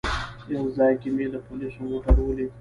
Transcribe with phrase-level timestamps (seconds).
[0.53, 2.51] یو ځای کې مې د پولیسو موټر ولید.